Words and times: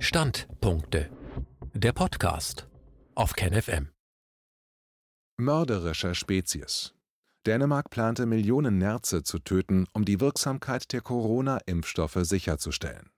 Standpunkte. 0.00 1.10
Der 1.74 1.92
Podcast 1.92 2.68
auf 3.16 3.32
KenFM. 3.32 3.88
Mörderischer 5.36 6.14
Spezies. 6.14 6.94
Dänemark 7.46 7.90
plante 7.90 8.24
Millionen 8.24 8.78
Nerze 8.78 9.24
zu 9.24 9.40
töten, 9.40 9.86
um 9.92 10.04
die 10.04 10.20
Wirksamkeit 10.20 10.92
der 10.92 11.00
Corona-Impfstoffe 11.00 12.20
sicherzustellen. 12.22 13.10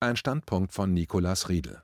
Ein 0.00 0.16
Standpunkt 0.16 0.72
von 0.72 0.94
Nicolas 0.94 1.50
Riedel. 1.50 1.82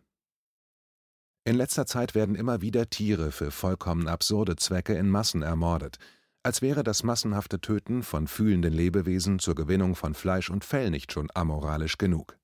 In 1.45 1.57
letzter 1.57 1.85
Zeit 1.85 2.15
werden 2.15 2.35
immer 2.35 2.63
wieder 2.63 2.89
Tiere 2.89 3.31
für 3.31 3.51
vollkommen 3.51 4.09
absurde 4.09 4.57
Zwecke 4.57 4.95
in 4.95 5.11
Massen 5.11 5.43
ermordet, 5.43 5.99
als 6.43 6.63
wäre 6.63 6.83
das 6.83 7.03
massenhafte 7.03 7.61
Töten 7.61 8.03
von 8.03 8.27
fühlenden 8.27 8.73
Lebewesen 8.73 9.39
zur 9.39 9.55
Gewinnung 9.55 9.97
von 9.97 10.15
Fleisch 10.15 10.49
und 10.49 10.65
Fell 10.65 10.89
nicht 10.89 11.13
schon 11.13 11.29
amoralisch 11.35 11.99
genug. 11.99 12.39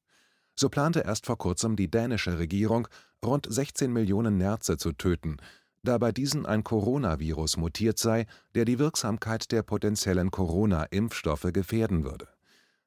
So 0.58 0.68
plante 0.68 1.02
erst 1.02 1.24
vor 1.24 1.38
kurzem 1.38 1.76
die 1.76 1.88
dänische 1.88 2.40
Regierung, 2.40 2.88
rund 3.24 3.46
16 3.48 3.92
Millionen 3.92 4.38
Nerze 4.38 4.76
zu 4.76 4.90
töten, 4.90 5.36
da 5.84 5.98
bei 5.98 6.10
diesen 6.10 6.46
ein 6.46 6.64
Coronavirus 6.64 7.58
mutiert 7.58 7.96
sei, 7.96 8.26
der 8.56 8.64
die 8.64 8.80
Wirksamkeit 8.80 9.52
der 9.52 9.62
potenziellen 9.62 10.32
Corona-Impfstoffe 10.32 11.52
gefährden 11.52 12.02
würde. 12.02 12.26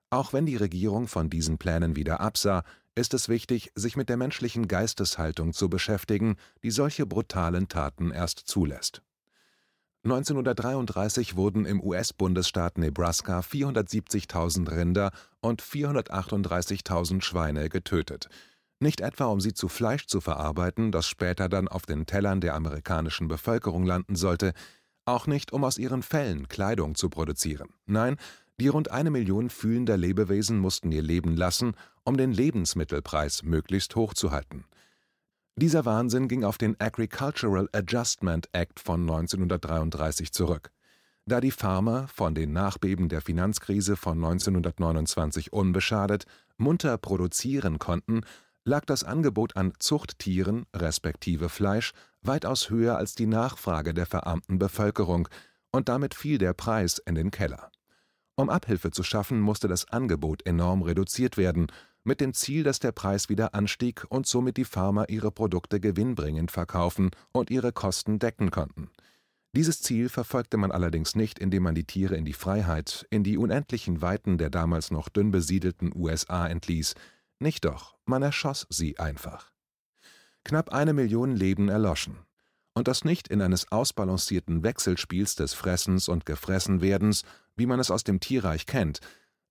Auch 0.09 0.33
wenn 0.33 0.45
die 0.45 0.57
Regierung 0.57 1.07
von 1.07 1.29
diesen 1.29 1.59
Plänen 1.59 1.95
wieder 1.95 2.19
absah, 2.19 2.65
ist 2.93 3.13
es 3.13 3.29
wichtig, 3.29 3.71
sich 3.73 3.95
mit 3.95 4.09
der 4.09 4.17
menschlichen 4.17 4.67
Geisteshaltung 4.67 5.53
zu 5.53 5.69
beschäftigen, 5.69 6.35
die 6.63 6.71
solche 6.71 7.05
brutalen 7.05 7.69
Taten 7.69 8.11
erst 8.11 8.39
zulässt. 8.39 9.01
1933 10.03 11.35
wurden 11.35 11.65
im 11.65 11.79
US-Bundesstaat 11.79 12.79
Nebraska 12.79 13.41
470.000 13.41 14.71
Rinder 14.71 15.11
und 15.41 15.61
438.000 15.61 17.21
Schweine 17.21 17.69
getötet. 17.69 18.27
Nicht 18.79 19.01
etwa, 19.01 19.25
um 19.25 19.39
sie 19.39 19.53
zu 19.53 19.67
Fleisch 19.67 20.07
zu 20.07 20.19
verarbeiten, 20.19 20.91
das 20.91 21.07
später 21.07 21.49
dann 21.49 21.67
auf 21.67 21.85
den 21.85 22.07
Tellern 22.07 22.41
der 22.41 22.55
amerikanischen 22.55 23.27
Bevölkerung 23.27 23.85
landen 23.85 24.15
sollte, 24.15 24.53
auch 25.05 25.27
nicht, 25.27 25.53
um 25.53 25.63
aus 25.63 25.77
ihren 25.77 26.01
Fellen 26.01 26.47
Kleidung 26.47 26.95
zu 26.95 27.11
produzieren. 27.11 27.69
Nein, 27.85 28.17
die 28.59 28.69
rund 28.69 28.89
eine 28.89 29.11
Million 29.11 29.51
fühlender 29.51 29.97
Lebewesen 29.97 30.57
mussten 30.57 30.91
ihr 30.91 31.03
Leben 31.03 31.35
lassen, 31.35 31.73
um 32.03 32.17
den 32.17 32.31
Lebensmittelpreis 32.31 33.43
möglichst 33.43 33.95
hoch 33.95 34.15
zu 34.15 34.31
halten. 34.31 34.65
Dieser 35.57 35.85
Wahnsinn 35.85 36.27
ging 36.27 36.43
auf 36.43 36.57
den 36.57 36.79
Agricultural 36.79 37.67
Adjustment 37.73 38.47
Act 38.53 38.79
von 38.79 39.01
1933 39.01 40.31
zurück. 40.31 40.71
Da 41.25 41.41
die 41.41 41.51
Farmer, 41.51 42.07
von 42.07 42.33
den 42.33 42.53
Nachbeben 42.53 43.09
der 43.09 43.21
Finanzkrise 43.21 43.95
von 43.95 44.17
1929 44.17 45.51
unbeschadet, 45.51 46.25
munter 46.57 46.97
produzieren 46.97 47.79
konnten, 47.79 48.21
lag 48.63 48.85
das 48.85 49.03
Angebot 49.03 49.55
an 49.57 49.73
Zuchttieren 49.77 50.65
respektive 50.73 51.49
Fleisch 51.49 51.91
weitaus 52.21 52.69
höher 52.69 52.97
als 52.97 53.15
die 53.15 53.27
Nachfrage 53.27 53.93
der 53.93 54.05
verarmten 54.05 54.57
Bevölkerung, 54.57 55.27
und 55.73 55.89
damit 55.89 56.15
fiel 56.15 56.37
der 56.37 56.53
Preis 56.53 56.97
in 56.97 57.15
den 57.15 57.31
Keller 57.31 57.71
um 58.41 58.49
Abhilfe 58.49 58.91
zu 58.91 59.03
schaffen, 59.03 59.39
musste 59.39 59.67
das 59.67 59.87
Angebot 59.89 60.45
enorm 60.45 60.81
reduziert 60.81 61.37
werden, 61.37 61.67
mit 62.03 62.21
dem 62.21 62.33
Ziel, 62.33 62.63
dass 62.63 62.79
der 62.79 62.91
Preis 62.91 63.29
wieder 63.29 63.53
anstieg 63.53 64.05
und 64.09 64.25
somit 64.27 64.57
die 64.57 64.65
Farmer 64.65 65.09
ihre 65.09 65.31
Produkte 65.31 65.79
gewinnbringend 65.79 66.51
verkaufen 66.51 67.11
und 67.31 67.49
ihre 67.49 67.71
Kosten 67.71 68.19
decken 68.19 68.51
konnten. 68.51 68.89
Dieses 69.53 69.81
Ziel 69.81 70.07
verfolgte 70.07 70.55
man 70.55 70.71
allerdings 70.71 71.15
nicht, 71.15 71.37
indem 71.37 71.63
man 71.63 71.75
die 71.75 71.83
Tiere 71.83 72.15
in 72.15 72.23
die 72.23 72.33
Freiheit, 72.33 73.05
in 73.09 73.23
die 73.23 73.37
unendlichen 73.37 74.01
Weiten 74.01 74.37
der 74.37 74.49
damals 74.49 74.91
noch 74.91 75.09
dünn 75.09 75.31
besiedelten 75.31 75.91
USA 75.93 76.47
entließ. 76.47 76.95
Nicht 77.39 77.65
doch, 77.65 77.97
man 78.05 78.23
erschoss 78.23 78.65
sie 78.69 78.97
einfach. 78.97 79.51
Knapp 80.45 80.69
eine 80.69 80.93
Million 80.93 81.35
Leben 81.35 81.67
erloschen. 81.67 82.17
Und 82.73 82.87
das 82.87 83.03
nicht 83.03 83.27
in 83.27 83.41
eines 83.41 83.69
ausbalancierten 83.71 84.63
Wechselspiels 84.63 85.35
des 85.35 85.53
Fressens 85.53 86.07
und 86.07 86.25
Gefressenwerdens, 86.25 87.23
wie 87.57 87.65
man 87.65 87.81
es 87.81 87.91
aus 87.91 88.05
dem 88.05 88.21
Tierreich 88.21 88.65
kennt. 88.65 89.01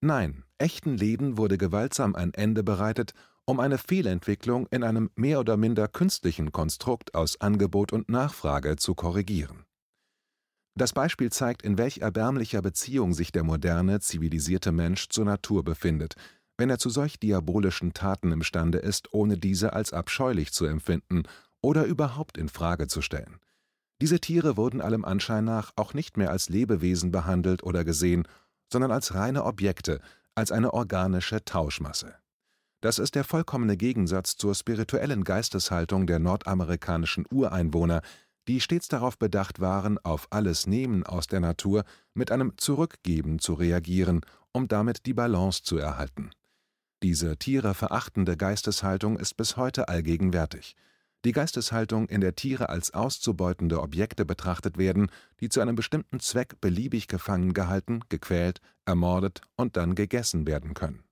Nein, 0.03 0.45
echten 0.57 0.97
Leben 0.97 1.37
wurde 1.37 1.59
gewaltsam 1.59 2.15
ein 2.15 2.33
Ende 2.33 2.63
bereitet, 2.63 3.13
um 3.45 3.61
eine 3.61 3.77
Fehlentwicklung 3.77 4.67
in 4.71 4.83
einem 4.83 5.11
mehr 5.15 5.41
oder 5.41 5.57
minder 5.57 5.89
künstlichen 5.89 6.53
Konstrukt 6.53 7.15
aus 7.15 7.41
Angebot 7.41 7.93
und 7.93 8.09
Nachfrage 8.09 8.77
zu 8.77 8.95
korrigieren. 8.95 9.65
Das 10.75 10.93
Beispiel 10.93 11.31
zeigt, 11.31 11.63
in 11.63 11.77
welch 11.77 11.99
erbärmlicher 11.99 12.63
Beziehung 12.63 13.13
sich 13.13 13.33
der 13.33 13.43
moderne, 13.43 14.01
zivilisierte 14.01 14.73
Mensch 14.73 15.09
zur 15.09 15.27
Natur 15.27 15.65
befindet, 15.65 16.15
wenn 16.57 16.71
er 16.71 16.79
zu 16.79 16.89
solch 16.89 17.19
diabolischen 17.19 17.93
Taten 17.93 18.33
imstande 18.33 18.79
ist, 18.79 19.13
ohne 19.13 19.37
diese 19.37 19.73
als 19.73 19.93
abscheulich 19.93 20.53
zu 20.53 20.65
empfinden 20.65 21.25
oder 21.61 21.85
überhaupt 21.85 22.39
in 22.39 22.49
Frage 22.49 22.87
zu 22.87 23.03
stellen. 23.03 23.41
Diese 24.01 24.21
Tiere 24.21 24.57
wurden 24.57 24.81
allem 24.81 25.05
Anschein 25.05 25.45
nach 25.45 25.73
auch 25.77 25.93
nicht 25.93 26.17
mehr 26.17 26.31
als 26.31 26.49
Lebewesen 26.49 27.11
behandelt 27.11 27.63
oder 27.63 27.85
gesehen, 27.85 28.27
sondern 28.73 28.91
als 28.91 29.15
reine 29.15 29.45
Objekte, 29.45 30.01
als 30.35 30.53
eine 30.53 30.73
organische 30.73 31.45
Tauschmasse. 31.45 32.15
Das 32.81 32.99
ist 32.99 33.15
der 33.15 33.25
vollkommene 33.25 33.77
Gegensatz 33.77 34.37
zur 34.37 34.55
spirituellen 34.55 35.25
Geisteshaltung 35.25 36.07
der 36.07 36.19
nordamerikanischen 36.19 37.27
Ureinwohner, 37.31 38.01
die 38.49 38.61
stets 38.61 38.89
darauf 38.89 39.19
bedacht 39.19 39.61
waren, 39.61 39.99
auf 39.99 40.29
alles 40.31 40.67
Nehmen 40.67 41.05
aus 41.05 41.27
der 41.27 41.41
Natur 41.41 41.85
mit 42.15 42.33
einem 42.33 42.55
Zurückgeben 42.57 43.39
zu 43.39 43.55
reagieren, 43.55 44.23
um 44.53 44.67
damit 44.67 45.05
die 45.07 45.15
Balance 45.15 45.63
zu 45.63 45.77
erhalten. 45.77 46.31
Diese 47.03 47.37
tiereverachtende 47.37 48.37
Geisteshaltung 48.37 49.19
ist 49.19 49.37
bis 49.37 49.57
heute 49.57 49.89
allgegenwärtig 49.89 50.75
die 51.25 51.33
Geisteshaltung, 51.33 52.09
in 52.09 52.21
der 52.21 52.35
Tiere 52.35 52.69
als 52.69 52.95
auszubeutende 52.95 53.81
Objekte 53.81 54.25
betrachtet 54.25 54.79
werden, 54.79 55.11
die 55.41 55.49
zu 55.49 55.61
einem 55.61 55.77
bestimmten 55.77 56.21
Zweck 56.21 56.61
beliebig 56.61 57.09
gefangen 57.09 57.53
gehalten, 57.53 58.01
gequält, 58.09 58.61
ermordet 58.87 59.43
und 59.57 59.77
dann 59.77 59.95
gegessen 59.95 60.47
werden 60.47 60.75
können. 60.75 61.05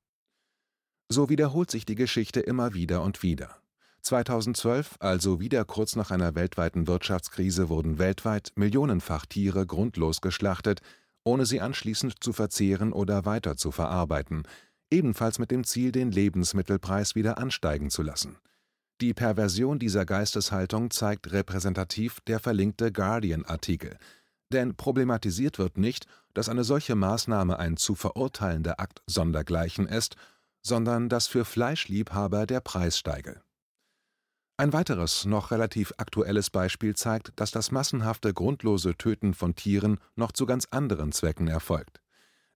So 1.10 1.28
wiederholt 1.28 1.70
sich 1.70 1.84
die 1.84 1.94
Geschichte 1.94 2.40
immer 2.40 2.74
wieder 2.74 3.02
und 3.02 3.22
wieder. 3.22 3.60
2012, 4.02 4.96
also 5.00 5.40
wieder 5.40 5.64
kurz 5.64 5.96
nach 5.96 6.10
einer 6.10 6.34
weltweiten 6.34 6.86
Wirtschaftskrise, 6.86 7.68
wurden 7.68 7.98
weltweit 7.98 8.52
millionenfach 8.54 9.26
Tiere 9.26 9.66
grundlos 9.66 10.20
geschlachtet, 10.20 10.80
ohne 11.24 11.44
sie 11.44 11.60
anschließend 11.60 12.22
zu 12.22 12.32
verzehren 12.32 12.92
oder 12.92 13.26
weiter 13.26 13.56
zu 13.56 13.70
verarbeiten, 13.70 14.44
ebenfalls 14.90 15.38
mit 15.38 15.50
dem 15.50 15.64
Ziel, 15.64 15.92
den 15.92 16.10
Lebensmittelpreis 16.10 17.14
wieder 17.14 17.36
ansteigen 17.36 17.90
zu 17.90 18.02
lassen 18.02 18.38
die 19.00 19.14
Perversion 19.14 19.78
dieser 19.78 20.04
Geisteshaltung 20.04 20.90
zeigt 20.90 21.30
repräsentativ 21.32 22.20
der 22.26 22.40
verlinkte 22.40 22.90
Guardian-Artikel, 22.92 23.96
denn 24.52 24.76
problematisiert 24.76 25.58
wird 25.58 25.78
nicht, 25.78 26.06
dass 26.34 26.48
eine 26.48 26.64
solche 26.64 26.94
Maßnahme 26.94 27.58
ein 27.58 27.76
zu 27.76 27.94
verurteilender 27.94 28.80
Akt 28.80 29.02
sondergleichen 29.06 29.86
ist, 29.86 30.16
sondern 30.62 31.08
dass 31.08 31.26
für 31.26 31.44
Fleischliebhaber 31.44 32.46
der 32.46 32.60
Preis 32.60 32.98
steige. 32.98 33.40
Ein 34.56 34.72
weiteres, 34.72 35.24
noch 35.24 35.52
relativ 35.52 35.92
aktuelles 35.98 36.50
Beispiel 36.50 36.96
zeigt, 36.96 37.32
dass 37.36 37.52
das 37.52 37.70
massenhafte, 37.70 38.34
grundlose 38.34 38.96
Töten 38.96 39.32
von 39.32 39.54
Tieren 39.54 39.98
noch 40.16 40.32
zu 40.32 40.46
ganz 40.46 40.66
anderen 40.72 41.12
Zwecken 41.12 41.46
erfolgt. 41.46 42.00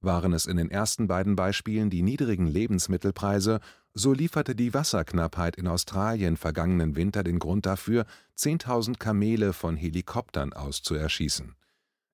Waren 0.01 0.33
es 0.33 0.47
in 0.47 0.57
den 0.57 0.69
ersten 0.69 1.07
beiden 1.07 1.37
Beispielen 1.37 1.91
die 1.91 2.03
niedrigen 2.03 2.49
Lebensmittelpreise 2.49 3.61
so 3.95 4.13
lieferte 4.13 4.55
die 4.55 4.73
Wasserknappheit 4.73 5.57
in 5.57 5.67
Australien 5.69 6.37
vergangenen 6.37 6.97
Winter 6.97 7.23
den 7.23 7.39
Grund 7.39 7.67
dafür, 7.67 8.07
10.000 8.39 8.99
Kamele 8.99 9.53
von 9.53 9.77
Helikoptern 9.77 10.53
aus 10.53 10.83
zu 10.83 10.95
erschießen. 10.95 11.55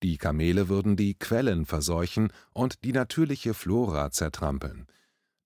Die 0.03 0.17
Kamele 0.17 0.69
würden 0.69 0.97
die 0.97 1.15
Quellen 1.15 1.67
verseuchen 1.67 2.33
und 2.53 2.85
die 2.85 2.93
natürliche 2.93 3.55
Flora 3.55 4.11
zertrampeln. 4.11 4.87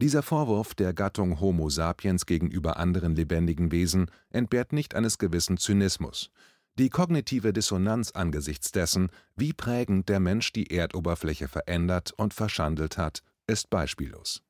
Dieser 0.00 0.22
Vorwurf 0.22 0.74
der 0.74 0.92
Gattung 0.92 1.40
Homo 1.40 1.70
sapiens 1.70 2.26
gegenüber 2.26 2.76
anderen 2.76 3.14
lebendigen 3.14 3.70
Wesen 3.70 4.10
entbehrt 4.30 4.72
nicht 4.72 4.94
eines 4.94 5.18
gewissen 5.18 5.58
Zynismus. 5.58 6.30
Die 6.78 6.88
kognitive 6.90 7.52
Dissonanz 7.52 8.10
angesichts 8.12 8.72
dessen, 8.72 9.10
wie 9.36 9.52
prägend 9.52 10.08
der 10.08 10.20
Mensch 10.20 10.52
die 10.52 10.70
Erdoberfläche 10.70 11.46
verändert 11.46 12.12
und 12.16 12.34
verschandelt 12.34 12.96
hat, 12.96 13.22
ist 13.46 13.70
beispiellos 13.70 14.42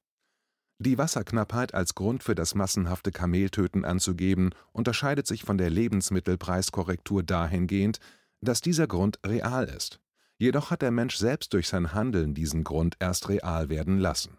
die 0.83 0.99
Wasserknappheit 0.99 1.75
als 1.75 1.95
Grund 1.95 2.23
für 2.23 2.35
das 2.35 2.55
massenhafte 2.55 3.13
Kameltöten 3.13 3.85
anzugeben, 3.85 4.51
unterscheidet 4.73 5.27
sich 5.27 5.43
von 5.43 5.59
der 5.59 5.71
Lebensmittelpreiskorrektur 5.71 7.23
dahingehend, 7.23 7.99
dass 8.41 8.61
dieser 8.61 8.87
Grund 8.87 9.19
real 9.25 9.65
ist. 9.65 10.01
Jedoch 10.39 10.71
hat 10.71 10.83
der 10.83 10.91
Mensch 10.91 11.17
selbst 11.17 11.53
durch 11.53 11.69
sein 11.69 11.95
Handeln 11.95 12.35
diesen 12.35 12.65
Grund 12.65 12.97
erst 12.99 13.29
real 13.29 13.69
werden 13.69 13.99
lassen. 13.99 14.39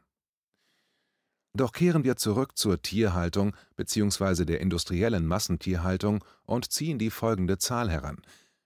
Doch 1.55 1.71
kehren 1.71 2.03
wir 2.03 2.15
zurück 2.15 2.57
zur 2.57 2.81
Tierhaltung 2.81 3.55
bzw. 3.75 4.43
der 4.43 4.59
industriellen 4.59 5.27
Massentierhaltung 5.27 6.23
und 6.45 6.71
ziehen 6.71 6.97
die 6.97 7.11
folgende 7.11 7.59
Zahl 7.59 7.91
heran. 7.91 8.21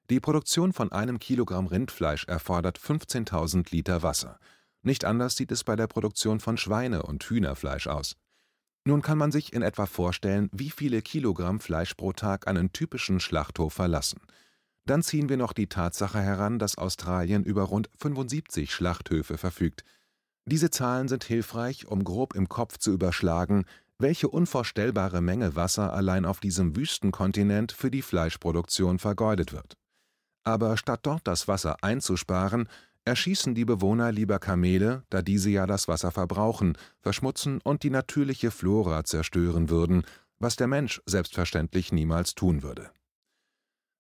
Die 0.10 0.22
Produktion 0.22 0.72
von 0.72 0.94
einem 0.94 1.20
Kilogramm 1.20 1.68
Rindfleisch 1.68 2.26
erfordert 2.26 2.80
15.000 2.80 3.72
Liter 3.72 4.04
Wasser. 4.04 4.40
Nicht 4.84 5.06
anders 5.06 5.36
sieht 5.36 5.52
es 5.52 5.64
bei 5.64 5.76
der 5.76 5.88
Produktion 5.88 6.40
von 6.40 6.58
Schweine 6.58 7.04
und 7.04 7.24
Hühnerfleisch 7.24 7.88
aus. 7.88 8.16
Nun 8.86 9.02
kann 9.02 9.18
man 9.18 9.32
sich 9.32 9.52
in 9.52 9.64
etwa 9.64 9.86
vorstellen, 9.86 10.50
wie 10.54 10.70
viele 10.70 11.02
Kilogramm 11.02 11.60
Fleisch 11.60 11.94
pro 11.96 12.14
Tag 12.14 12.48
einen 12.48 12.72
typischen 12.72 13.20
Schlachthof 13.20 13.74
verlassen. 13.74 14.22
Dann 14.86 15.04
ziehen 15.04 15.28
wir 15.28 15.36
noch 15.36 15.52
die 15.52 15.68
Tatsache 15.68 16.22
heran, 16.22 16.60
dass 16.60 16.78
Australien 16.78 17.44
über 17.44 17.64
rund 17.64 17.90
75 17.98 18.74
Schlachthöfe 18.74 19.38
verfügt. 19.38 19.84
Diese 20.46 20.70
Zahlen 20.70 21.10
sind 21.10 21.26
hilfreich, 21.26 21.88
um 21.88 22.06
grob 22.06 22.34
im 22.34 22.48
Kopf 22.48 22.78
zu 22.78 22.94
überschlagen, 22.94 23.66
welche 24.00 24.30
unvorstellbare 24.30 25.20
Menge 25.20 25.58
Wasser 25.58 25.92
allein 25.92 26.24
auf 26.24 26.40
diesem 26.40 26.78
Wüstenkontinent 26.78 27.74
für 27.74 27.92
die 27.92 28.02
Fleischproduktion 28.02 29.00
vergeudet 29.00 29.52
wird. 29.52 29.74
Aber 30.46 30.78
statt 30.78 31.02
dort 31.04 31.28
das 31.28 31.50
Wasser 31.50 31.84
einzusparen, 31.84 32.70
erschießen 33.08 33.56
die 33.56 33.66
Bewohner 33.66 34.12
lieber 34.12 34.38
Kamele, 34.38 35.04
da 35.10 35.22
diese 35.22 35.50
ja 35.50 35.66
das 35.66 35.88
Wasser 35.88 36.12
verbrauchen, 36.12 36.78
verschmutzen 37.00 37.60
und 37.64 37.84
die 37.84 37.90
natürliche 37.90 38.52
Flora 38.52 39.04
zerstören 39.04 39.70
würden, 39.70 40.04
was 40.40 40.58
der 40.58 40.68
Mensch 40.68 41.02
selbstverständlich 41.06 41.92
niemals 41.92 42.36
tun 42.36 42.62
würde. 42.62 42.92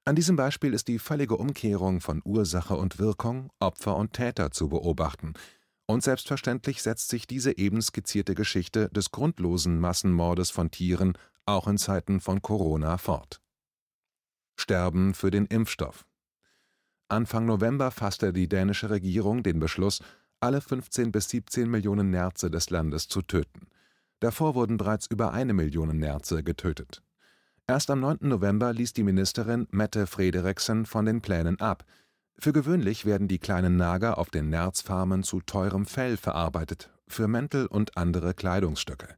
An 0.05 0.15
diesem 0.15 0.35
Beispiel 0.35 0.73
ist 0.73 0.87
die 0.87 0.99
völlige 0.99 1.35
Umkehrung 1.37 1.99
von 1.99 2.21
Ursache 2.23 2.75
und 2.75 2.99
Wirkung, 2.99 3.49
Opfer 3.59 3.95
und 3.95 4.13
Täter 4.13 4.51
zu 4.51 4.69
beobachten, 4.69 5.33
und 5.89 6.03
selbstverständlich 6.03 6.81
setzt 6.81 7.07
sich 7.07 7.27
diese 7.27 7.57
eben 7.57 7.81
skizzierte 7.81 8.35
Geschichte 8.35 8.89
des 8.89 9.11
grundlosen 9.11 9.79
Massenmordes 9.79 10.49
von 10.49 10.69
Tieren 10.69 11.17
auch 11.45 11.67
in 11.67 11.77
Zeiten 11.77 12.19
von 12.19 12.41
Corona 12.41 12.97
fort. 12.97 13.41
Sterben 14.59 15.13
für 15.13 15.31
den 15.31 15.45
Impfstoff 15.45 16.06
Anfang 17.09 17.45
November 17.45 17.91
fasste 17.91 18.33
die 18.33 18.49
dänische 18.49 18.89
Regierung 18.89 19.41
den 19.41 19.59
Beschluss, 19.59 20.01
alle 20.41 20.59
15 20.59 21.11
bis 21.11 21.29
17 21.29 21.69
Millionen 21.69 22.09
Nerze 22.09 22.51
des 22.51 22.69
Landes 22.69 23.07
zu 23.07 23.21
töten. 23.21 23.67
Davor 24.19 24.55
wurden 24.55 24.77
bereits 24.77 25.07
über 25.07 25.31
eine 25.31 25.53
Million 25.53 25.97
Nerze 25.97 26.43
getötet. 26.43 27.01
Erst 27.65 27.89
am 27.89 28.01
9. 28.01 28.19
November 28.21 28.73
ließ 28.73 28.93
die 28.93 29.03
Ministerin 29.03 29.67
Mette 29.71 30.05
Frederiksen 30.05 30.85
von 30.85 31.05
den 31.05 31.21
Plänen 31.21 31.59
ab. 31.59 31.85
Für 32.37 32.53
gewöhnlich 32.53 33.05
werden 33.05 33.27
die 33.27 33.39
kleinen 33.39 33.77
Nager 33.77 34.17
auf 34.17 34.29
den 34.29 34.49
Nerzfarmen 34.49 35.23
zu 35.23 35.41
teurem 35.41 35.85
Fell 35.85 36.17
verarbeitet, 36.17 36.89
für 37.07 37.27
Mäntel 37.27 37.67
und 37.67 37.97
andere 37.97 38.33
Kleidungsstücke. 38.33 39.15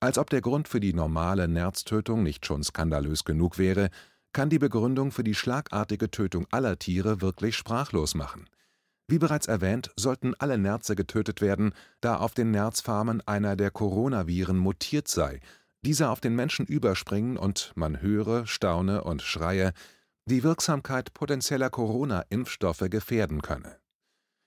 Als 0.00 0.16
ob 0.16 0.30
der 0.30 0.40
Grund 0.40 0.68
für 0.68 0.80
die 0.80 0.94
normale 0.94 1.48
Nerztötung 1.48 2.22
nicht 2.22 2.46
schon 2.46 2.62
skandalös 2.62 3.24
genug 3.24 3.58
wäre, 3.58 3.90
kann 4.32 4.50
die 4.50 4.58
Begründung 4.58 5.12
für 5.12 5.24
die 5.24 5.34
schlagartige 5.34 6.10
Tötung 6.10 6.46
aller 6.50 6.78
Tiere 6.78 7.20
wirklich 7.20 7.56
sprachlos 7.56 8.14
machen. 8.14 8.48
Wie 9.08 9.18
bereits 9.18 9.46
erwähnt, 9.46 9.90
sollten 9.96 10.34
alle 10.34 10.58
Nerze 10.58 10.94
getötet 10.94 11.40
werden, 11.40 11.72
da 12.00 12.16
auf 12.16 12.34
den 12.34 12.50
Nerzfarmen 12.50 13.26
einer 13.26 13.56
der 13.56 13.70
Coronaviren 13.70 14.58
mutiert 14.58 15.08
sei 15.08 15.40
dieser 15.84 16.10
auf 16.10 16.20
den 16.20 16.34
Menschen 16.34 16.66
überspringen 16.66 17.36
und 17.36 17.72
man 17.76 18.00
höre, 18.00 18.46
staune 18.46 19.04
und 19.04 19.22
schreie, 19.22 19.72
die 20.26 20.42
Wirksamkeit 20.42 21.14
potenzieller 21.14 21.70
Corona-Impfstoffe 21.70 22.84
gefährden 22.90 23.42
könne. 23.42 23.78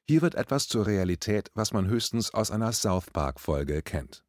Hier 0.08 0.22
wird 0.22 0.36
etwas 0.36 0.68
zur 0.68 0.86
Realität, 0.86 1.50
was 1.54 1.74
man 1.74 1.88
höchstens 1.88 2.34
aus 2.34 2.52
einer 2.52 2.74
South 2.74 3.10
Park-Folge 3.12 3.82
kennt. 3.82 4.24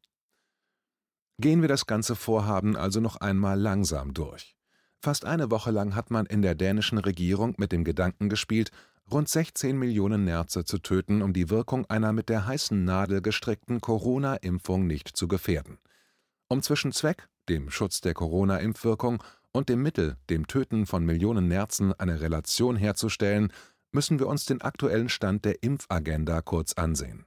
Gehen 1.39 1.61
wir 1.61 1.67
das 1.67 1.85
ganze 1.85 2.15
Vorhaben 2.15 2.77
also 2.77 2.99
noch 2.99 3.17
einmal 3.17 3.59
langsam 3.59 4.13
durch. 4.13 4.55
Fast 5.03 5.25
eine 5.25 5.51
Woche 5.51 5.69
lang 5.69 5.95
hat 5.95 6.11
man 6.11 6.25
in 6.25 6.41
der 6.41 6.55
dänischen 6.55 6.97
Regierung 6.97 7.55
mit 7.57 7.73
dem 7.73 7.83
Gedanken 7.83 8.29
gespielt, 8.29 8.71
rund 9.11 9.27
16 9.27 9.77
Millionen 9.77 10.23
Nerze 10.23 10.63
zu 10.63 10.77
töten, 10.77 11.21
um 11.21 11.33
die 11.33 11.49
Wirkung 11.49 11.85
einer 11.89 12.13
mit 12.13 12.29
der 12.29 12.45
heißen 12.47 12.85
Nadel 12.85 13.21
gestrickten 13.21 13.81
Corona-Impfung 13.81 14.87
nicht 14.87 15.09
zu 15.09 15.27
gefährden. 15.27 15.77
Um 16.47 16.61
zwischen 16.61 16.93
Zweck, 16.93 17.27
dem 17.49 17.69
Schutz 17.69 17.99
der 17.99 18.13
Corona-Impfwirkung, 18.13 19.21
und 19.51 19.67
dem 19.67 19.81
Mittel, 19.81 20.15
dem 20.29 20.47
Töten 20.47 20.85
von 20.85 21.03
Millionen 21.03 21.49
Nerzen, 21.49 21.91
eine 21.99 22.21
Relation 22.21 22.77
herzustellen, 22.77 23.51
müssen 23.91 24.19
wir 24.19 24.27
uns 24.27 24.45
den 24.45 24.61
aktuellen 24.61 25.09
Stand 25.09 25.43
der 25.43 25.61
Impfagenda 25.63 26.41
kurz 26.41 26.73
ansehen. 26.73 27.25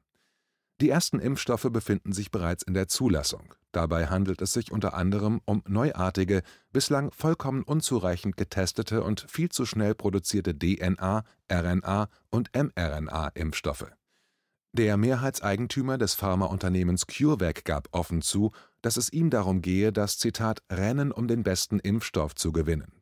Die 0.81 0.89
ersten 0.89 1.19
Impfstoffe 1.19 1.69
befinden 1.71 2.15
sich 2.15 2.31
bereits 2.31 2.63
in 2.63 2.73
der 2.73 2.89
Zulassung. 2.89 3.55
Dabei 3.77 4.07
handelt 4.07 4.41
es 4.41 4.55
sich 4.55 4.73
unter 4.73 4.95
anderem 4.95 5.43
um 5.45 5.63
neuartige, 5.69 6.43
bislang 6.73 7.11
vollkommen 7.11 7.63
unzureichend 7.63 8.39
getestete 8.39 9.03
und 9.03 9.27
viel 9.29 9.51
zu 9.51 9.67
schnell 9.67 9.95
produzierte 9.95 10.59
DNA, 10.59 11.25
RNA 11.53 12.09
und 12.31 12.49
mRNA-Impfstoffe. 12.55 13.93
Der 14.73 14.97
Mehrheitseigentümer 14.97 15.99
des 15.99 16.15
Pharmaunternehmens 16.15 17.07
CureVac 17.07 17.67
gab 17.67 17.89
offen 17.91 18.23
zu, 18.23 18.53
dass 18.81 18.97
es 18.97 19.13
ihm 19.13 19.29
darum 19.29 19.61
gehe, 19.61 19.93
das 19.93 20.17
Zitat 20.17 20.63
Rennen 20.73 21.13
um 21.13 21.29
den 21.29 21.43
besten 21.43 21.79
Impfstoff 21.79 22.35
zu 22.35 22.53
gewinnen. 22.53 22.95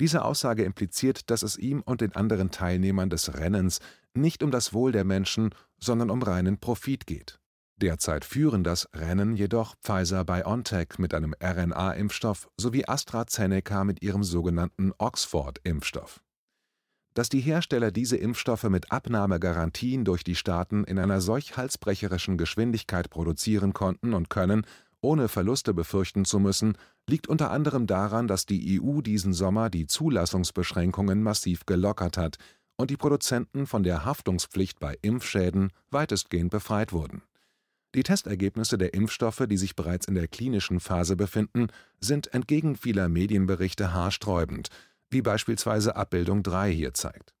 Diese 0.00 0.24
Aussage 0.24 0.64
impliziert, 0.64 1.28
dass 1.28 1.42
es 1.42 1.58
ihm 1.58 1.82
und 1.82 2.00
den 2.00 2.14
anderen 2.14 2.52
Teilnehmern 2.52 3.10
des 3.10 3.34
Rennens 3.34 3.80
nicht 4.14 4.42
um 4.42 4.50
das 4.50 4.72
Wohl 4.72 4.92
der 4.92 5.04
Menschen, 5.04 5.54
sondern 5.78 6.08
um 6.08 6.22
reinen 6.22 6.58
Profit 6.58 7.06
geht. 7.06 7.41
Derzeit 7.82 8.24
führen 8.24 8.62
das 8.62 8.88
Rennen 8.94 9.34
jedoch 9.36 9.74
Pfizer 9.82 10.24
BioNTech 10.24 10.98
mit 10.98 11.14
einem 11.14 11.34
RNA-Impfstoff 11.42 12.48
sowie 12.56 12.84
AstraZeneca 12.86 13.82
mit 13.84 14.02
ihrem 14.02 14.22
sogenannten 14.22 14.92
Oxford-Impfstoff 14.98 16.20
dass 17.14 17.28
die 17.28 17.40
Hersteller 17.40 17.90
diese 17.90 18.16
Impfstoffe 18.16 18.64
mit 18.64 18.90
Abnahmegarantien 18.90 20.04
durch 20.04 20.24
die 20.24 20.34
Staaten 20.34 20.84
in 20.84 20.98
einer 20.98 21.20
solch 21.20 21.56
halsbrecherischen 21.56 22.38
Geschwindigkeit 22.38 23.10
produzieren 23.10 23.74
konnten 23.74 24.14
und 24.14 24.30
können, 24.30 24.64
ohne 25.02 25.28
Verluste 25.28 25.74
befürchten 25.74 26.24
zu 26.24 26.38
müssen, 26.38 26.78
liegt 27.08 27.26
unter 27.26 27.50
anderem 27.50 27.86
daran, 27.86 28.28
dass 28.28 28.46
die 28.46 28.80
EU 28.80 29.00
diesen 29.02 29.32
Sommer 29.32 29.68
die 29.68 29.86
Zulassungsbeschränkungen 29.86 31.22
massiv 31.22 31.66
gelockert 31.66 32.16
hat 32.16 32.36
und 32.76 32.90
die 32.90 32.96
Produzenten 32.96 33.66
von 33.66 33.82
der 33.82 34.04
Haftungspflicht 34.04 34.80
bei 34.80 34.96
Impfschäden 35.02 35.72
weitestgehend 35.90 36.50
befreit 36.50 36.92
wurden. 36.92 37.22
Die 37.94 38.02
Testergebnisse 38.02 38.78
der 38.78 38.94
Impfstoffe, 38.94 39.44
die 39.46 39.58
sich 39.58 39.76
bereits 39.76 40.06
in 40.06 40.14
der 40.14 40.28
klinischen 40.28 40.80
Phase 40.80 41.16
befinden, 41.16 41.68
sind 42.00 42.32
entgegen 42.32 42.76
vieler 42.76 43.08
Medienberichte 43.08 43.92
haarsträubend 43.92 44.70
wie 45.12 45.22
beispielsweise 45.22 45.94
Abbildung 45.94 46.42
3 46.42 46.72
hier 46.72 46.94
zeigt. 46.94 47.34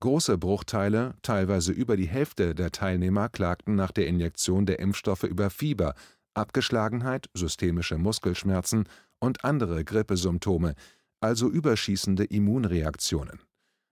Große 0.00 0.36
Bruchteile, 0.36 1.14
teilweise 1.22 1.72
über 1.72 1.96
die 1.96 2.08
Hälfte 2.08 2.54
der 2.54 2.72
Teilnehmer 2.72 3.28
klagten 3.28 3.76
nach 3.76 3.92
der 3.92 4.08
Injektion 4.08 4.66
der 4.66 4.80
Impfstoffe 4.80 5.22
über 5.22 5.48
Fieber, 5.48 5.94
Abgeschlagenheit, 6.34 7.30
systemische 7.34 7.98
Muskelschmerzen 7.98 8.88
und 9.20 9.44
andere 9.44 9.84
Grippesymptome, 9.84 10.74
also 11.20 11.48
überschießende 11.48 12.24
Immunreaktionen. 12.24 13.40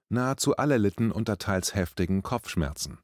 Nahezu 0.09 0.57
alle 0.57 0.79
litten 0.79 1.13
unter 1.13 1.39
teils 1.39 1.77
heftigen 1.77 2.23
Kopfschmerzen. 2.23 2.99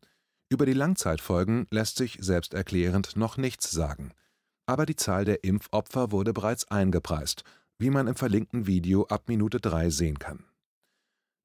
Über 0.49 0.67
die 0.67 0.73
Langzeitfolgen 0.73 1.67
lässt 1.71 1.97
sich 1.97 2.19
selbsterklärend 2.21 3.17
noch 3.17 3.37
nichts 3.37 3.71
sagen. 3.71 4.13
Aber 4.67 4.87
die 4.87 4.97
Zahl 4.97 5.25
der 5.25 5.45
Impfopfer 5.45 6.13
wurde 6.13 6.33
bereits 6.33 6.71
eingepreist 6.71 7.45
wie 7.79 7.91
man 7.91 8.07
im 8.07 8.15
verlinkten 8.15 8.67
Video 8.67 9.07
ab 9.07 9.29
Minute 9.29 9.61
3 9.61 9.91
sehen 9.91 10.19
kann. 10.19 10.45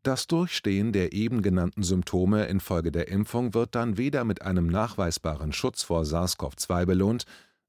Das 0.03 0.25
Durchstehen 0.27 0.93
der 0.93 1.13
eben 1.13 1.41
genannten 1.41 1.83
Symptome 1.83 2.45
infolge 2.45 2.91
der 2.91 3.07
Impfung 3.07 3.53
wird 3.53 3.75
dann 3.75 3.97
weder 3.97 4.23
mit 4.23 4.41
einem 4.41 4.67
nachweisbaren 4.67 5.53
Schutz 5.53 5.83
vor 5.83 6.03
SARS-CoV-2 6.03 6.85
belohnt, 6.85 7.25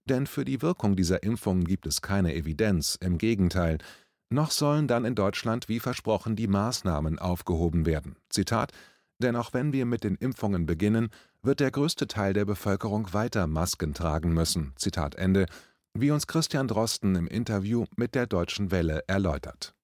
denn 0.09 0.27
für 0.27 0.45
die 0.45 0.63
Wirkung 0.63 0.97
dieser 0.97 1.23
Impfungen 1.23 1.65
gibt 1.65 1.87
es 1.87 2.01
keine 2.01 2.35
Evidenz, 2.35 2.97
im 3.01 3.19
Gegenteil, 3.19 3.79
noch 4.31 4.51
sollen 4.51 4.89
dann 4.89 5.05
in 5.05 5.15
Deutschland 5.15 5.69
wie 5.69 5.79
versprochen 5.79 6.37
die 6.37 6.49
Maßnahmen 6.49 7.19
aufgehoben 7.19 7.85
werden. 7.85 8.17
Zitat: 8.31 8.73
Denn 9.23 9.37
auch 9.37 9.53
wenn 9.53 9.73
wir 9.73 9.87
mit 9.87 10.05
den 10.05 10.17
Impfungen 10.17 10.67
beginnen, 10.67 11.11
wird 11.43 11.61
der 11.61 11.71
größte 11.71 12.09
Teil 12.09 12.33
der 12.33 12.45
Bevölkerung 12.45 13.13
weiter 13.13 13.47
Masken 13.47 13.95
tragen 13.95 14.35
müssen. 14.35 14.73
Zitat 14.77 15.15
Ende 15.15 15.47
wie 15.95 16.11
uns 16.11 16.27
Christian 16.27 16.69
Drosten 16.69 17.15
im 17.17 17.27
Interview 17.27 17.85
mit 17.97 18.15
der 18.15 18.27
Deutschen 18.27 18.71
Welle 18.71 19.05
erläutert. 19.07 19.75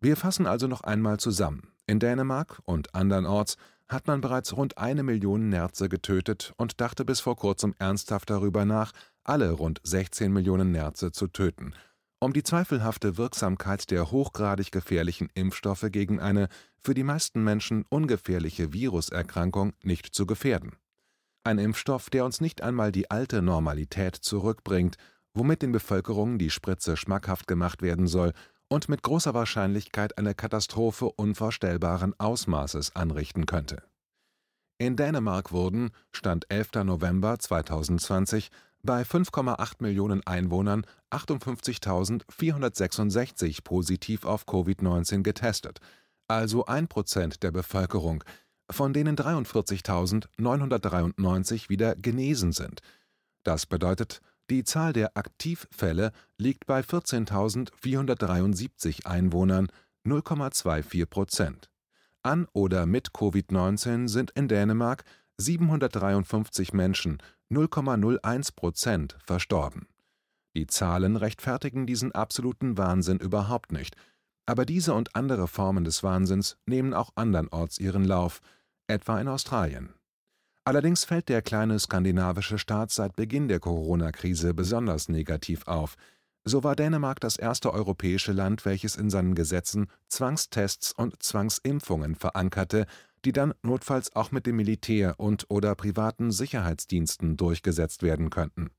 Wir 0.00 0.16
fassen 0.16 0.46
also 0.46 0.66
noch 0.66 0.82
einmal 0.82 1.18
zusammen. 1.18 1.72
In 1.86 1.98
Dänemark 1.98 2.60
und 2.64 2.94
andernorts 2.94 3.56
hat 3.88 4.06
man 4.06 4.20
bereits 4.20 4.56
rund 4.56 4.78
eine 4.78 5.02
Million 5.02 5.48
Nerze 5.48 5.88
getötet 5.88 6.52
und 6.56 6.80
dachte 6.80 7.04
bis 7.04 7.20
vor 7.20 7.36
kurzem 7.36 7.74
ernsthaft 7.78 8.30
darüber 8.30 8.64
nach, 8.64 8.92
alle 9.24 9.50
rund 9.50 9.80
16 9.82 10.32
Millionen 10.32 10.70
Nerze 10.70 11.12
zu 11.12 11.26
töten, 11.26 11.74
um 12.20 12.32
die 12.32 12.42
zweifelhafte 12.42 13.16
Wirksamkeit 13.16 13.90
der 13.90 14.10
hochgradig 14.10 14.72
gefährlichen 14.72 15.28
Impfstoffe 15.34 15.86
gegen 15.90 16.20
eine 16.20 16.48
für 16.78 16.94
die 16.94 17.04
meisten 17.04 17.44
Menschen 17.44 17.84
ungefährliche 17.88 18.72
Viruserkrankung 18.72 19.72
nicht 19.82 20.14
zu 20.14 20.26
gefährden. 20.26 20.76
Ein 21.44 21.58
Impfstoff, 21.58 22.08
der 22.10 22.24
uns 22.24 22.40
nicht 22.40 22.62
einmal 22.62 22.92
die 22.92 23.10
alte 23.10 23.42
Normalität 23.42 24.16
zurückbringt 24.16 24.96
womit 25.34 25.62
den 25.62 25.72
Bevölkerungen 25.72 26.38
die 26.38 26.50
Spritze 26.50 26.96
schmackhaft 26.96 27.46
gemacht 27.46 27.82
werden 27.82 28.06
soll 28.06 28.32
und 28.68 28.88
mit 28.88 29.02
großer 29.02 29.34
Wahrscheinlichkeit 29.34 30.16
eine 30.16 30.34
Katastrophe 30.34 31.10
unvorstellbaren 31.10 32.14
Ausmaßes 32.18 32.96
anrichten 32.96 33.46
könnte. 33.46 33.82
In 34.78 34.96
Dänemark 34.96 35.52
wurden, 35.52 35.90
Stand 36.12 36.46
11. 36.48 36.84
November 36.84 37.38
2020, 37.38 38.50
bei 38.84 39.02
5,8 39.02 39.74
Millionen 39.80 40.24
Einwohnern 40.26 40.86
58.466 41.10 43.64
positiv 43.64 44.24
auf 44.24 44.46
Covid-19 44.46 45.22
getestet, 45.22 45.80
also 46.28 46.64
ein 46.66 46.86
Prozent 46.88 47.42
der 47.42 47.50
Bevölkerung, 47.50 48.22
von 48.70 48.92
denen 48.92 49.16
43.993 49.16 51.68
wieder 51.68 51.96
genesen 51.96 52.52
sind. 52.52 52.80
Das 53.42 53.66
bedeutet, 53.66 54.20
die 54.50 54.62
Zahl 54.64 54.92
der 54.92 55.16
Aktivfälle 55.16 56.12
liegt 56.38 56.66
bei 56.66 56.80
14.473 56.80 59.06
Einwohnern 59.06 59.68
(0,24 60.06 61.06
Prozent). 61.06 61.70
An 62.22 62.46
oder 62.52 62.86
mit 62.86 63.10
Covid-19 63.10 64.08
sind 64.08 64.30
in 64.32 64.48
Dänemark 64.48 65.04
753 65.38 66.72
Menschen 66.72 67.18
(0,01 67.50 68.54
Prozent) 68.54 69.16
verstorben. 69.24 69.86
Die 70.56 70.66
Zahlen 70.66 71.16
rechtfertigen 71.16 71.86
diesen 71.86 72.12
absoluten 72.12 72.78
Wahnsinn 72.78 73.18
überhaupt 73.18 73.72
nicht, 73.72 73.96
aber 74.46 74.64
diese 74.64 74.94
und 74.94 75.16
andere 75.16 75.48
Formen 75.48 75.84
des 75.84 76.02
Wahnsinns 76.02 76.56
nehmen 76.66 76.94
auch 76.94 77.10
andernorts 77.16 77.78
ihren 77.78 78.04
Lauf, 78.04 78.40
etwa 78.86 79.20
in 79.20 79.28
Australien. 79.28 79.94
Allerdings 80.64 81.04
fällt 81.04 81.28
der 81.28 81.42
kleine 81.42 81.78
skandinavische 81.78 82.58
Staat 82.58 82.90
seit 82.90 83.16
Beginn 83.16 83.48
der 83.48 83.60
Corona-Krise 83.60 84.54
besonders 84.54 85.08
negativ 85.08 85.66
auf. 85.66 85.96
So 86.44 86.62
war 86.62 86.76
Dänemark 86.76 87.20
das 87.20 87.36
erste 87.36 87.72
europäische 87.72 88.32
Land, 88.32 88.64
welches 88.64 88.96
in 88.96 89.10
seinen 89.10 89.34
Gesetzen 89.34 89.88
Zwangstests 90.08 90.92
und 90.92 91.22
Zwangsimpfungen 91.22 92.14
verankerte, 92.14 92.86
die 93.24 93.32
dann 93.32 93.54
notfalls 93.62 94.14
auch 94.14 94.32
mit 94.32 94.46
dem 94.46 94.56
Militär 94.56 95.18
und/oder 95.18 95.74
privaten 95.74 96.30
Sicherheitsdiensten 96.30 97.36
durchgesetzt 97.36 98.02
werden 98.02 98.30
könnten. 98.30 98.70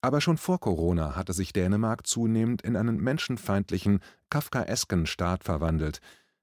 Aber 0.00 0.20
schon 0.20 0.36
vor 0.36 0.60
Corona 0.60 1.16
hatte 1.16 1.32
sich 1.32 1.52
Dänemark 1.52 2.06
zunehmend 2.06 2.62
in 2.62 2.76
einen 2.76 2.98
menschenfeindlichen, 2.98 4.00
kafkaesken 4.30 5.06
Staat 5.06 5.44
verwandelt. 5.44 6.00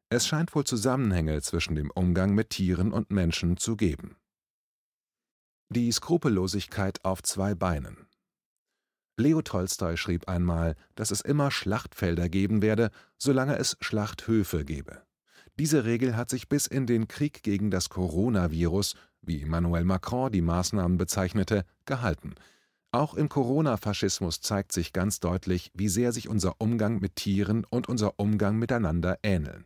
Es 0.10 0.28
scheint 0.28 0.54
wohl 0.56 0.64
Zusammenhänge 0.64 1.42
zwischen 1.42 1.76
dem 1.76 1.92
Umgang 1.92 2.34
mit 2.34 2.50
Tieren 2.50 2.92
und 2.92 3.12
Menschen 3.12 3.58
zu 3.58 3.76
geben. 3.76 4.18
Die 5.70 5.92
Skrupellosigkeit 5.92 7.06
auf 7.06 7.24
zwei 7.24 7.56
Beinen 7.56 8.08
Leo 9.22 9.42
Tolstoi 9.42 9.98
schrieb 9.98 10.28
einmal, 10.28 10.76
dass 10.96 11.12
es 11.12 11.22
immer 11.22 11.52
Schlachtfelder 11.52 12.28
geben 12.28 12.62
werde, 12.62 12.90
solange 13.18 13.58
es 13.58 13.78
Schlachthöfe 13.80 14.66
gebe. 14.66 15.04
Diese 15.60 15.86
Regel 15.86 16.15
hat 16.15 16.29
sich 16.29 16.50
bis 16.50 16.67
in 16.67 16.88
den 16.88 17.08
Krieg 17.08 17.43
gegen 17.43 17.72
das 17.72 17.89
Coronavirus, 17.89 18.96
wie 19.22 19.41
Emmanuel 19.41 19.84
Macron 19.84 20.31
die 20.31 20.41
Maßnahmen 20.41 20.98
bezeichnete, 20.98 21.65
gehalten. 21.86 22.36
Auch 22.91 23.13
im 23.13 23.29
Corona-Faschismus 23.29 24.41
zeigt 24.41 24.74
sich 24.74 24.91
ganz 24.91 25.20
deutlich, 25.20 25.72
wie 25.74 25.88
sehr 25.88 26.12
sich 26.12 26.27
unser 26.27 26.60
Umgang 26.60 27.00
mit 27.00 27.15
Tieren 27.15 27.65
und 27.70 27.88
unser 27.88 28.20
Umgang 28.20 28.58
miteinander 28.58 29.17
ähneln. 29.24 29.65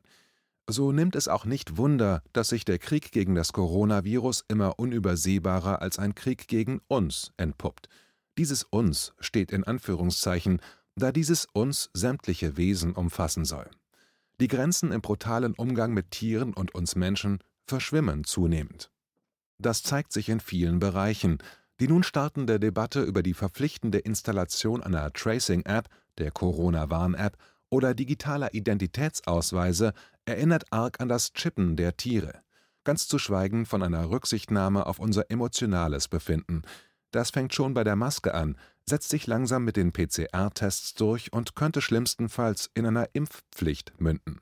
So 0.67 0.91
nimmt 0.91 1.15
es 1.15 1.27
auch 1.27 1.45
nicht 1.45 1.77
Wunder, 1.77 2.21
dass 2.33 2.49
sich 2.49 2.65
der 2.65 2.79
Krieg 2.79 3.11
gegen 3.11 3.35
das 3.35 3.53
Coronavirus 3.53 4.45
immer 4.47 4.79
unübersehbarer 4.79 5.81
als 5.81 5.99
ein 5.99 6.15
Krieg 6.15 6.47
gegen 6.47 6.81
uns 6.87 7.31
entpuppt. 7.37 7.87
Dieses 8.37 8.63
Uns 8.63 9.13
steht 9.19 9.51
in 9.51 9.63
Anführungszeichen, 9.63 10.59
da 10.95 11.11
dieses 11.11 11.47
Uns 11.53 11.89
sämtliche 11.93 12.57
Wesen 12.57 12.93
umfassen 12.93 13.45
soll. 13.45 13.69
Die 14.39 14.47
Grenzen 14.47 14.91
im 14.91 15.01
brutalen 15.01 15.53
Umgang 15.53 15.93
mit 15.93 16.11
Tieren 16.11 16.53
und 16.53 16.75
uns 16.75 16.95
Menschen 16.95 17.39
verschwimmen 17.65 18.25
zunehmend. 18.25 18.91
Das 19.57 19.81
zeigt 19.81 20.11
sich 20.11 20.27
in 20.27 20.41
vielen 20.41 20.79
Bereichen. 20.79 21.37
Die 21.79 21.87
nun 21.87 22.03
startende 22.03 22.59
Debatte 22.59 23.01
über 23.01 23.23
die 23.23 23.33
verpflichtende 23.33 23.99
Installation 23.99 24.83
einer 24.83 25.11
Tracing-App, 25.11 25.87
der 26.17 26.31
Corona-Warn-App 26.31 27.37
oder 27.69 27.93
digitaler 27.93 28.53
Identitätsausweise 28.53 29.93
erinnert 30.25 30.71
arg 30.71 30.99
an 30.99 31.09
das 31.09 31.33
Chippen 31.33 31.75
der 31.75 31.97
Tiere, 31.97 32.41
ganz 32.83 33.07
zu 33.07 33.19
schweigen 33.19 33.65
von 33.65 33.83
einer 33.83 34.09
Rücksichtnahme 34.09 34.85
auf 34.85 34.99
unser 34.99 35.29
emotionales 35.29 36.07
Befinden. 36.07 36.61
Das 37.15 37.29
fängt 37.29 37.53
schon 37.53 37.73
bei 37.73 37.85
der 37.85 37.95
Maske 37.95 38.33
an, 38.33 38.57
setzt 38.83 39.07
sich 39.07 39.25
langsam 39.25 39.63
mit 39.63 39.77
den 39.77 39.93
PCR-Tests 39.93 40.95
durch 40.95 41.31
und 41.31 41.55
könnte 41.55 41.79
schlimmstenfalls 41.79 42.69
in 42.73 42.85
einer 42.85 43.07
Impfpflicht 43.13 43.93
münden. 44.01 44.41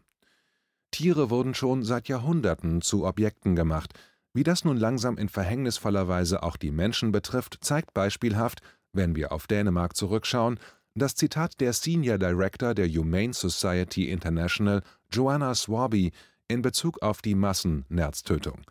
Tiere 0.89 1.29
wurden 1.29 1.53
schon 1.53 1.83
seit 1.83 2.07
Jahrhunderten 2.07 2.81
zu 2.81 3.05
Objekten 3.05 3.55
gemacht. 3.55 3.93
Wie 4.33 4.41
das 4.41 4.65
nun 4.65 4.77
langsam 4.77 5.19
in 5.19 5.29
verhängnisvoller 5.29 6.07
Weise 6.07 6.41
auch 6.41 6.57
die 6.57 6.71
Menschen 6.71 7.11
betrifft, 7.11 7.59
zeigt 7.61 7.93
beispielhaft, 7.93 8.63
wenn 8.91 9.15
wir 9.15 9.33
auf 9.33 9.45
Dänemark 9.45 9.95
zurückschauen, 9.95 10.59
das 10.95 11.13
Zitat 11.13 11.61
der 11.61 11.73
Senior 11.73 12.17
Director 12.17 12.73
der 12.73 12.87
Humane 12.87 13.33
Society 13.33 14.09
International, 14.09 14.81
Joanna 15.11 15.53
Swaby, 15.53 16.11
in 16.47 16.63
Bezug 16.63 17.03
auf 17.03 17.21
die 17.21 17.35
Massennerztötung. 17.35 18.61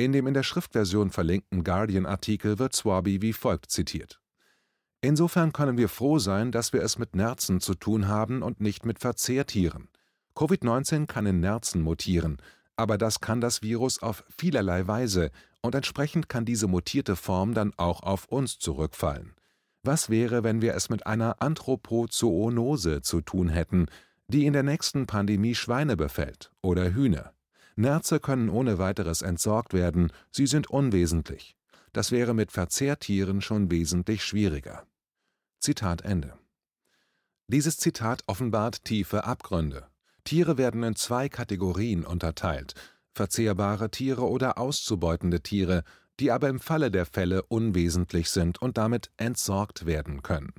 In 0.00 0.12
dem 0.12 0.28
in 0.28 0.34
der 0.34 0.44
Schriftversion 0.44 1.10
verlinkten 1.10 1.64
Guardian-Artikel 1.64 2.60
wird 2.60 2.72
Swaby 2.72 3.20
wie 3.20 3.32
folgt 3.32 3.72
zitiert 3.72 4.20
Insofern 5.00 5.52
können 5.52 5.76
wir 5.76 5.88
froh 5.88 6.20
sein, 6.20 6.52
dass 6.52 6.72
wir 6.72 6.82
es 6.82 6.98
mit 6.98 7.16
Nerzen 7.16 7.60
zu 7.60 7.74
tun 7.74 8.06
haben 8.06 8.42
und 8.42 8.60
nicht 8.60 8.86
mit 8.86 9.00
Verzehrtieren. 9.00 9.88
Covid-19 10.36 11.06
kann 11.06 11.26
in 11.26 11.40
Nerzen 11.40 11.82
mutieren, 11.82 12.38
aber 12.76 12.96
das 12.96 13.20
kann 13.20 13.40
das 13.40 13.60
Virus 13.60 14.00
auf 14.00 14.24
vielerlei 14.36 14.86
Weise 14.86 15.30
und 15.62 15.74
entsprechend 15.74 16.28
kann 16.28 16.44
diese 16.44 16.68
mutierte 16.68 17.16
Form 17.16 17.54
dann 17.54 17.72
auch 17.76 18.04
auf 18.04 18.26
uns 18.26 18.60
zurückfallen. 18.60 19.34
Was 19.82 20.10
wäre, 20.10 20.44
wenn 20.44 20.62
wir 20.62 20.74
es 20.74 20.90
mit 20.90 21.06
einer 21.06 21.42
Anthropozoonose 21.42 23.02
zu 23.02 23.20
tun 23.20 23.48
hätten, 23.48 23.86
die 24.28 24.46
in 24.46 24.52
der 24.52 24.62
nächsten 24.62 25.06
Pandemie 25.06 25.56
Schweine 25.56 25.96
befällt 25.96 26.52
oder 26.62 26.94
Hühner? 26.94 27.32
Nerze 27.78 28.18
können 28.18 28.48
ohne 28.48 28.78
weiteres 28.78 29.22
entsorgt 29.22 29.72
werden, 29.72 30.12
sie 30.32 30.46
sind 30.46 30.68
unwesentlich. 30.68 31.56
Das 31.92 32.10
wäre 32.10 32.34
mit 32.34 32.50
Verzehrtieren 32.50 33.40
schon 33.40 33.70
wesentlich 33.70 34.24
schwieriger. 34.24 34.84
Zitat 35.60 36.02
Ende. 36.02 36.34
Dieses 37.46 37.76
Zitat 37.76 38.24
offenbart 38.26 38.84
tiefe 38.84 39.24
Abgründe. 39.24 39.86
Tiere 40.24 40.58
werden 40.58 40.82
in 40.82 40.96
zwei 40.96 41.28
Kategorien 41.28 42.04
unterteilt: 42.04 42.74
verzehrbare 43.14 43.90
Tiere 43.90 44.28
oder 44.28 44.58
auszubeutende 44.58 45.40
Tiere, 45.40 45.84
die 46.18 46.32
aber 46.32 46.48
im 46.48 46.58
Falle 46.58 46.90
der 46.90 47.06
Fälle 47.06 47.44
unwesentlich 47.44 48.28
sind 48.30 48.60
und 48.60 48.76
damit 48.76 49.12
entsorgt 49.18 49.86
werden 49.86 50.22
können. 50.22 50.52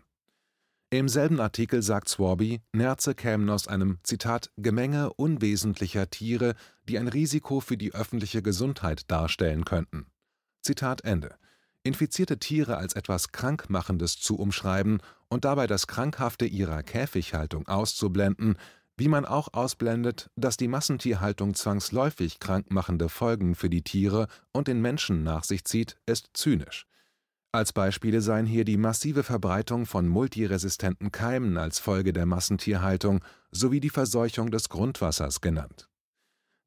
Im 0.92 1.08
selben 1.08 1.40
Artikel 1.40 1.84
sagt 1.84 2.10
Swarby, 2.10 2.62
Nerze 2.74 3.14
kämen 3.14 3.50
aus 3.50 3.68
einem 3.68 4.00
Zitat 4.04 4.52
Gemenge 4.58 5.14
unwesentlicher 5.14 6.10
Tiere, 6.10 6.56
die 6.88 6.98
ein 6.98 7.08
Risiko 7.08 7.60
für 7.60 7.78
die 7.78 7.94
öffentliche 7.94 8.42
Gesundheit 8.42 9.12
darstellen 9.12 9.66
könnten 9.66 10.08
Zitat 10.62 11.04
Ende. 11.04 11.36
Infizierte 11.84 12.38
Tiere 12.38 12.78
als 12.78 12.94
etwas 12.94 13.32
Krankmachendes 13.32 14.20
zu 14.20 14.38
umschreiben 14.38 15.02
und 15.30 15.46
dabei 15.46 15.68
das 15.68 15.88
Krankhafte 15.88 16.46
ihrer 16.46 16.84
Käfighaltung 16.84 17.68
auszublenden, 17.68 18.58
wie 18.98 19.08
man 19.08 19.26
auch 19.26 19.54
ausblendet, 19.54 20.30
dass 20.36 20.58
die 20.58 20.68
Massentierhaltung 20.68 21.56
zwangsläufig 21.56 22.40
krankmachende 22.40 23.08
Folgen 23.08 23.56
für 23.56 23.70
die 23.70 23.82
Tiere 23.82 24.28
und 24.52 24.68
den 24.68 24.82
Menschen 24.82 25.24
nach 25.24 25.46
sich 25.46 25.64
zieht, 25.64 25.96
ist 26.06 26.32
zynisch. 26.34 26.86
Als 27.52 27.74
Beispiele 27.74 28.22
seien 28.22 28.46
hier 28.46 28.64
die 28.64 28.78
massive 28.78 29.24
Verbreitung 29.24 29.86
von 29.86 30.08
multiresistenten 30.08 31.12
Keimen 31.12 31.58
als 31.58 31.80
Folge 31.80 32.14
der 32.14 32.26
Massentierhaltung 32.26 33.24
sowie 33.52 33.80
die 33.80 33.90
Verseuchung 33.90 34.52
des 34.52 34.70
Grundwassers 34.70 35.42
genannt 35.42 35.90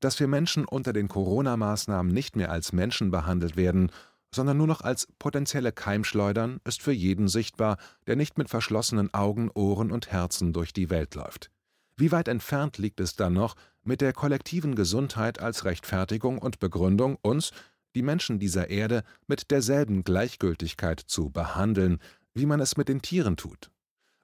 dass 0.03 0.19
wir 0.19 0.27
Menschen 0.27 0.65
unter 0.65 0.93
den 0.93 1.09
Corona-Maßnahmen 1.09 2.13
nicht 2.13 2.37
mehr 2.37 2.51
als 2.51 2.73
Menschen 2.73 3.11
behandelt 3.11 3.57
werden, 3.57 3.91
sondern 4.35 4.57
nur 4.57 4.67
noch 4.67 4.81
als 4.81 5.07
potenzielle 5.19 5.73
Keimschleudern, 5.73 6.61
ist 6.65 6.83
für 6.83 6.93
jeden 6.93 7.29
sichtbar, 7.29 7.77
der 8.07 8.17
nicht 8.17 8.39
mit 8.39 8.49
verschlossenen 8.49 9.13
Augen, 9.15 9.51
Ohren 9.55 9.93
und 9.93 10.11
Herzen 10.11 10.53
durch 10.53 10.73
die 10.73 10.91
Welt 10.91 11.15
läuft. 11.15 11.51
Wie 11.97 12.11
weit 12.11 12.29
entfernt 12.29 12.79
liegt 12.79 13.01
es 13.01 13.15
dann 13.15 13.35
noch, 13.35 13.55
mit 13.85 14.01
der 14.01 14.13
kollektiven 14.13 14.75
Gesundheit 14.75 15.41
als 15.41 15.65
Rechtfertigung 15.65 16.39
und 16.39 16.59
Begründung 16.59 17.17
uns, 17.21 17.53
die 17.95 18.03
Menschen 18.03 18.39
dieser 18.39 18.69
Erde, 18.71 19.03
mit 19.27 19.51
derselben 19.51 20.05
Gleichgültigkeit 20.05 21.01
zu 21.01 21.31
behandeln, 21.31 21.99
wie 22.35 22.47
man 22.47 22.61
es 22.61 22.77
mit 22.77 22.89
den 22.89 23.03
Tieren 23.03 23.37
tut? 23.37 23.71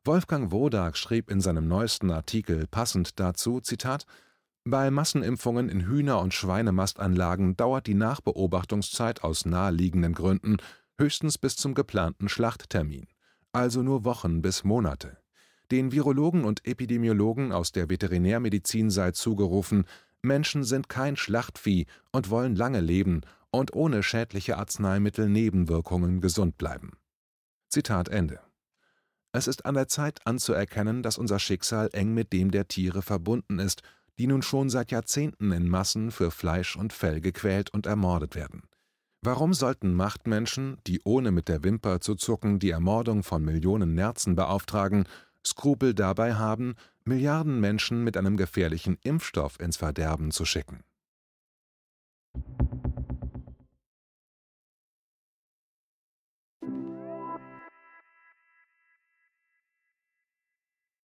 Wolfgang 0.05 0.51
Wodak 0.51 0.97
schrieb 0.97 1.31
in 1.31 1.41
seinem 1.41 1.69
neuesten 1.69 2.11
Artikel 2.11 2.67
passend 2.67 3.21
dazu, 3.21 3.61
Zitat, 3.61 4.07
bei 4.65 4.91
Massenimpfungen 4.91 5.69
in 5.69 5.87
Hühner 5.87 6.21
und 6.21 6.35
Schweinemastanlagen 6.35 7.57
dauert 7.57 7.87
die 7.87 7.95
Nachbeobachtungszeit 7.95 9.23
aus 9.23 9.45
naheliegenden 9.47 10.13
Gründen 10.13 10.59
höchstens 10.99 11.39
bis 11.39 11.57
zum 11.57 11.75
geplanten 11.75 12.29
Schlachttermin, 12.29 13.07
also 13.53 13.83
nur 13.83 14.05
Wochen 14.05 14.43
bis 14.43 14.65
Monate. 14.65 15.19
Den 15.71 15.93
Virologen 15.93 16.45
und 16.45 16.67
Epidemiologen 16.67 17.53
aus 17.53 17.73
der 17.73 17.89
Veterinärmedizin 17.89 18.91
sei 18.91 19.13
zugerufen, 19.13 19.85
Menschen 20.23 20.65
sind 20.65 20.89
kein 20.89 21.17
Schlachtvieh 21.17 21.87
und 22.13 22.31
wollen 22.31 22.57
lange 22.57 22.81
leben 22.81 23.23
und 23.51 23.75
ohne 23.75 24.03
schädliche 24.03 24.59
Arzneimittel-Nebenwirkungen 24.59 26.21
gesund 26.21 26.59
bleiben 26.59 26.93
Zitat 27.69 28.09
Ende. 28.09 28.41
Es 29.33 29.47
ist 29.47 29.67
an 29.67 29.75
der 29.75 29.89
Zeit 29.89 30.27
anzuerkennen, 30.27 31.03
dass 31.03 31.19
unser 31.19 31.39
Schicksal 31.39 31.91
eng 31.93 32.15
mit 32.15 32.33
dem 32.33 32.51
der 32.51 32.67
Tiere 32.67 33.03
verbunden 33.03 33.59
ist, 33.59 33.83
die 34.19 34.27
nun 34.27 34.43
schon 34.43 34.71
seit 34.71 34.91
Jahrzehnten 34.91 35.53
in 35.53 35.69
Massen 35.69 36.11
für 36.11 36.31
Fleisch 36.31 36.77
und 36.77 36.93
Fell 36.93 37.21
gequält 37.21 37.71
und 37.71 37.87
ermordet 37.87 38.35
werden. 38.35 38.63
Warum 39.21 39.53
sollten 39.53 39.95
Machtmenschen, 39.95 40.79
die 40.87 41.03
ohne 41.05 41.31
mit 41.31 41.49
der 41.49 41.63
Wimper 41.63 42.01
zu 42.01 42.15
zucken 42.15 42.59
die 42.59 42.71
Ermordung 42.71 43.23
von 43.23 43.45
Millionen 43.45 43.95
Nerzen 43.95 44.35
beauftragen, 44.35 45.05
Skrupel 45.47 45.93
dabei 45.95 46.35
haben, 46.35 46.75
Milliarden 47.05 47.61
Menschen 47.61 48.05
mit 48.05 48.17
einem 48.17 48.37
gefährlichen 48.37 48.99
Impfstoff 49.03 49.61
ins 49.61 49.77
Verderben 49.77 50.31
zu 50.31 50.45
schicken 50.45 50.85